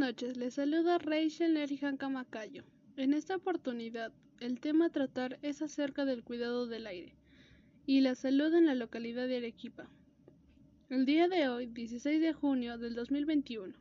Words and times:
Noches, 0.00 0.38
les 0.38 0.54
saluda 0.54 0.96
Rachel 0.96 1.52
Nerijan 1.52 1.98
Camacayo. 1.98 2.64
En 2.96 3.12
esta 3.12 3.36
oportunidad, 3.36 4.14
el 4.40 4.58
tema 4.58 4.86
a 4.86 4.88
tratar 4.88 5.38
es 5.42 5.60
acerca 5.60 6.06
del 6.06 6.24
cuidado 6.24 6.66
del 6.66 6.86
aire 6.86 7.12
y 7.84 8.00
la 8.00 8.14
salud 8.14 8.54
en 8.54 8.64
la 8.64 8.74
localidad 8.74 9.28
de 9.28 9.36
Arequipa. 9.36 9.90
El 10.88 11.04
día 11.04 11.28
de 11.28 11.50
hoy, 11.50 11.66
16 11.66 12.18
de 12.18 12.32
junio 12.32 12.78
del 12.78 12.94
2021. 12.94 13.74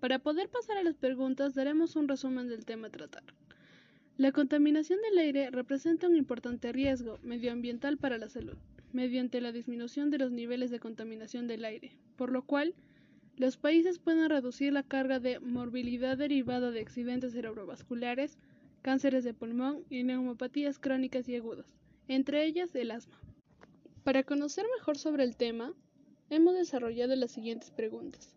Para 0.00 0.18
poder 0.18 0.48
pasar 0.48 0.76
a 0.76 0.82
las 0.82 0.96
preguntas, 0.96 1.54
daremos 1.54 1.94
un 1.94 2.08
resumen 2.08 2.48
del 2.48 2.64
tema 2.64 2.88
a 2.88 2.90
tratar. 2.90 3.22
La 4.16 4.32
contaminación 4.32 4.98
del 5.02 5.18
aire 5.18 5.52
representa 5.52 6.08
un 6.08 6.16
importante 6.16 6.72
riesgo 6.72 7.20
medioambiental 7.22 7.96
para 7.96 8.18
la 8.18 8.28
salud, 8.28 8.56
mediante 8.92 9.40
la 9.40 9.52
disminución 9.52 10.10
de 10.10 10.18
los 10.18 10.32
niveles 10.32 10.72
de 10.72 10.80
contaminación 10.80 11.46
del 11.46 11.64
aire, 11.64 11.92
por 12.16 12.32
lo 12.32 12.42
cual 12.42 12.74
los 13.38 13.56
países 13.56 14.00
pueden 14.00 14.28
reducir 14.28 14.72
la 14.72 14.82
carga 14.82 15.20
de 15.20 15.38
morbilidad 15.38 16.18
derivada 16.18 16.72
de 16.72 16.80
accidentes 16.80 17.32
cerebrovasculares, 17.32 18.36
cánceres 18.82 19.22
de 19.22 19.32
pulmón 19.32 19.84
y 19.88 20.02
neumopatías 20.02 20.80
crónicas 20.80 21.28
y 21.28 21.36
agudas, 21.36 21.66
entre 22.08 22.44
ellas 22.44 22.74
el 22.74 22.90
asma. 22.90 23.20
Para 24.02 24.24
conocer 24.24 24.66
mejor 24.76 24.98
sobre 24.98 25.22
el 25.22 25.36
tema, 25.36 25.72
hemos 26.30 26.54
desarrollado 26.54 27.14
las 27.14 27.30
siguientes 27.30 27.70
preguntas. 27.70 28.34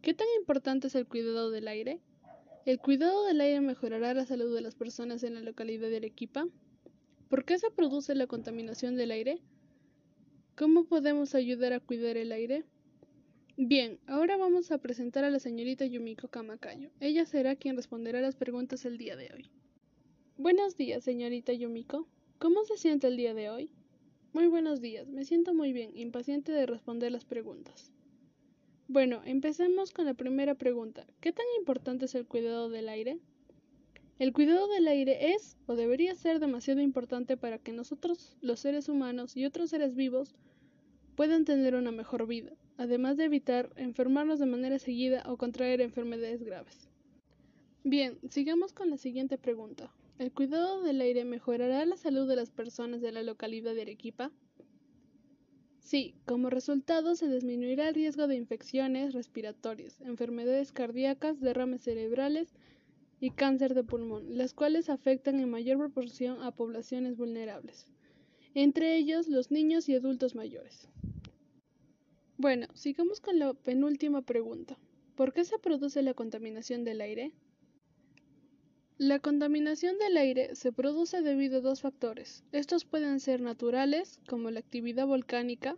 ¿Qué 0.00 0.14
tan 0.14 0.28
importante 0.38 0.86
es 0.86 0.94
el 0.94 1.06
cuidado 1.06 1.50
del 1.50 1.66
aire? 1.66 2.00
¿El 2.66 2.78
cuidado 2.78 3.24
del 3.24 3.40
aire 3.40 3.60
mejorará 3.60 4.14
la 4.14 4.26
salud 4.26 4.54
de 4.54 4.60
las 4.60 4.76
personas 4.76 5.24
en 5.24 5.34
la 5.34 5.40
localidad 5.40 5.88
de 5.88 5.96
Arequipa? 5.96 6.46
¿Por 7.28 7.44
qué 7.44 7.58
se 7.58 7.70
produce 7.70 8.14
la 8.14 8.26
contaminación 8.26 8.96
del 8.96 9.10
aire? 9.10 9.40
¿Cómo 10.56 10.84
podemos 10.84 11.34
ayudar 11.34 11.72
a 11.72 11.80
cuidar 11.80 12.16
el 12.16 12.30
aire? 12.30 12.64
Bien, 13.56 14.00
ahora 14.08 14.36
vamos 14.36 14.72
a 14.72 14.78
presentar 14.78 15.22
a 15.22 15.30
la 15.30 15.38
señorita 15.38 15.86
Yumiko 15.86 16.26
Kamakayo. 16.26 16.90
Ella 16.98 17.24
será 17.24 17.54
quien 17.54 17.76
responderá 17.76 18.20
las 18.20 18.34
preguntas 18.34 18.84
el 18.84 18.98
día 18.98 19.14
de 19.14 19.30
hoy. 19.32 19.48
Buenos 20.36 20.76
días, 20.76 21.04
señorita 21.04 21.52
Yumiko. 21.52 22.08
¿Cómo 22.40 22.64
se 22.64 22.76
siente 22.76 23.06
el 23.06 23.16
día 23.16 23.32
de 23.32 23.50
hoy? 23.50 23.70
Muy 24.32 24.48
buenos 24.48 24.80
días, 24.80 25.06
me 25.06 25.24
siento 25.24 25.54
muy 25.54 25.72
bien, 25.72 25.96
impaciente 25.96 26.50
de 26.50 26.66
responder 26.66 27.12
las 27.12 27.24
preguntas. 27.24 27.92
Bueno, 28.88 29.22
empecemos 29.24 29.92
con 29.92 30.06
la 30.06 30.14
primera 30.14 30.56
pregunta. 30.56 31.06
¿Qué 31.20 31.30
tan 31.30 31.46
importante 31.56 32.06
es 32.06 32.16
el 32.16 32.26
cuidado 32.26 32.70
del 32.70 32.88
aire? 32.88 33.20
El 34.18 34.32
cuidado 34.32 34.66
del 34.66 34.88
aire 34.88 35.32
es 35.32 35.56
o 35.66 35.76
debería 35.76 36.16
ser 36.16 36.40
demasiado 36.40 36.80
importante 36.80 37.36
para 37.36 37.58
que 37.58 37.72
nosotros, 37.72 38.36
los 38.40 38.58
seres 38.58 38.88
humanos 38.88 39.36
y 39.36 39.44
otros 39.44 39.70
seres 39.70 39.94
vivos, 39.94 40.34
puedan 41.14 41.44
tener 41.44 41.76
una 41.76 41.92
mejor 41.92 42.26
vida 42.26 42.50
además 42.76 43.16
de 43.16 43.24
evitar 43.24 43.70
enfermarnos 43.76 44.38
de 44.38 44.46
manera 44.46 44.78
seguida 44.78 45.22
o 45.26 45.36
contraer 45.36 45.80
enfermedades 45.80 46.42
graves. 46.42 46.88
Bien, 47.82 48.18
sigamos 48.30 48.72
con 48.72 48.90
la 48.90 48.96
siguiente 48.96 49.38
pregunta. 49.38 49.92
¿El 50.18 50.32
cuidado 50.32 50.82
del 50.82 51.00
aire 51.00 51.24
mejorará 51.24 51.84
la 51.84 51.96
salud 51.96 52.28
de 52.28 52.36
las 52.36 52.50
personas 52.50 53.00
de 53.00 53.12
la 53.12 53.22
localidad 53.22 53.74
de 53.74 53.82
Arequipa? 53.82 54.30
Sí, 55.80 56.14
como 56.24 56.48
resultado 56.48 57.14
se 57.14 57.28
disminuirá 57.28 57.88
el 57.88 57.94
riesgo 57.94 58.26
de 58.26 58.36
infecciones 58.36 59.12
respiratorias, 59.12 60.00
enfermedades 60.00 60.72
cardíacas, 60.72 61.40
derrames 61.40 61.82
cerebrales 61.82 62.54
y 63.20 63.30
cáncer 63.30 63.74
de 63.74 63.84
pulmón, 63.84 64.38
las 64.38 64.54
cuales 64.54 64.88
afectan 64.88 65.40
en 65.40 65.50
mayor 65.50 65.76
proporción 65.76 66.42
a 66.42 66.52
poblaciones 66.52 67.16
vulnerables, 67.18 67.86
entre 68.54 68.96
ellos 68.96 69.28
los 69.28 69.50
niños 69.50 69.88
y 69.88 69.94
adultos 69.94 70.34
mayores. 70.34 70.88
Bueno, 72.36 72.66
sigamos 72.74 73.20
con 73.20 73.38
la 73.38 73.54
penúltima 73.54 74.20
pregunta. 74.20 74.76
¿Por 75.14 75.32
qué 75.32 75.44
se 75.44 75.60
produce 75.60 76.02
la 76.02 76.14
contaminación 76.14 76.82
del 76.82 77.00
aire? 77.00 77.32
La 78.98 79.20
contaminación 79.20 79.98
del 79.98 80.16
aire 80.16 80.56
se 80.56 80.72
produce 80.72 81.22
debido 81.22 81.58
a 81.58 81.60
dos 81.60 81.80
factores. 81.80 82.42
Estos 82.50 82.84
pueden 82.84 83.20
ser 83.20 83.40
naturales, 83.40 84.18
como 84.26 84.50
la 84.50 84.58
actividad 84.58 85.06
volcánica, 85.06 85.76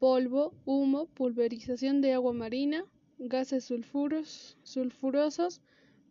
polvo, 0.00 0.52
humo, 0.64 1.06
pulverización 1.06 2.00
de 2.00 2.12
agua 2.12 2.32
marina, 2.32 2.84
gases 3.18 3.64
sulfuros, 3.64 4.58
sulfurosos, 4.64 5.60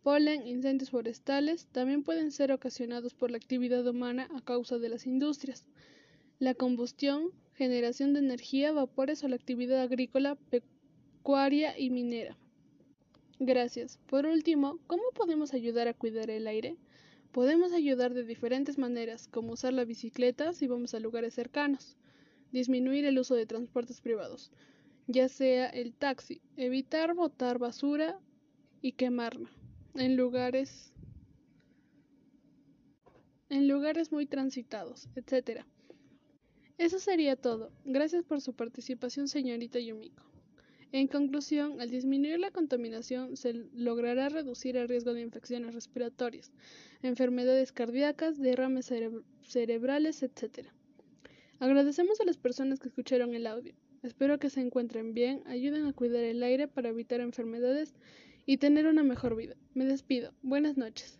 polen, 0.02 0.46
incendios 0.46 0.88
forestales. 0.88 1.66
También 1.72 2.04
pueden 2.04 2.32
ser 2.32 2.52
ocasionados 2.52 3.12
por 3.12 3.30
la 3.30 3.36
actividad 3.36 3.86
humana 3.86 4.28
a 4.34 4.40
causa 4.40 4.78
de 4.78 4.88
las 4.88 5.06
industrias. 5.06 5.66
La 6.38 6.54
combustión, 6.54 7.32
generación 7.62 8.12
de 8.12 8.18
energía, 8.18 8.72
vapores 8.72 9.22
o 9.22 9.28
la 9.28 9.36
actividad 9.36 9.80
agrícola, 9.80 10.36
pecuaria 10.50 11.78
y 11.78 11.90
minera. 11.90 12.36
Gracias. 13.38 14.00
Por 14.08 14.26
último, 14.26 14.80
¿cómo 14.88 15.04
podemos 15.14 15.54
ayudar 15.54 15.86
a 15.86 15.94
cuidar 15.94 16.28
el 16.30 16.48
aire? 16.48 16.76
Podemos 17.30 17.72
ayudar 17.72 18.14
de 18.14 18.24
diferentes 18.24 18.78
maneras, 18.78 19.28
como 19.28 19.52
usar 19.52 19.72
la 19.74 19.84
bicicleta 19.84 20.52
si 20.54 20.66
vamos 20.66 20.92
a 20.94 20.98
lugares 20.98 21.34
cercanos, 21.34 21.96
disminuir 22.50 23.04
el 23.04 23.18
uso 23.18 23.36
de 23.36 23.46
transportes 23.46 24.00
privados, 24.00 24.50
ya 25.06 25.28
sea 25.28 25.68
el 25.68 25.94
taxi, 25.94 26.40
evitar 26.56 27.14
botar 27.14 27.58
basura 27.58 28.18
y 28.80 28.92
quemarla 28.92 29.50
en 29.94 30.16
lugares 30.16 30.92
en 33.48 33.68
lugares 33.68 34.10
muy 34.10 34.26
transitados, 34.26 35.08
etc. 35.14 35.64
Eso 36.78 36.98
sería 36.98 37.36
todo. 37.36 37.70
Gracias 37.84 38.24
por 38.24 38.40
su 38.40 38.54
participación, 38.54 39.28
señorita 39.28 39.78
Yumiko. 39.78 40.22
En 40.92 41.08
conclusión, 41.08 41.80
al 41.80 41.90
disminuir 41.90 42.38
la 42.38 42.50
contaminación 42.50 43.36
se 43.36 43.54
logrará 43.74 44.28
reducir 44.28 44.76
el 44.76 44.88
riesgo 44.88 45.14
de 45.14 45.22
infecciones 45.22 45.74
respiratorias, 45.74 46.52
enfermedades 47.02 47.72
cardíacas, 47.72 48.38
derrames 48.38 48.92
cerebrales, 49.42 50.22
etc. 50.22 50.68
Agradecemos 51.60 52.20
a 52.20 52.24
las 52.24 52.36
personas 52.36 52.78
que 52.78 52.88
escucharon 52.88 53.34
el 53.34 53.46
audio. 53.46 53.74
Espero 54.02 54.38
que 54.38 54.50
se 54.50 54.60
encuentren 54.60 55.14
bien, 55.14 55.42
ayuden 55.46 55.86
a 55.86 55.94
cuidar 55.94 56.24
el 56.24 56.42
aire 56.42 56.68
para 56.68 56.90
evitar 56.90 57.20
enfermedades 57.20 57.94
y 58.44 58.58
tener 58.58 58.86
una 58.86 59.02
mejor 59.02 59.34
vida. 59.36 59.56
Me 59.72 59.86
despido. 59.86 60.34
Buenas 60.42 60.76
noches. 60.76 61.18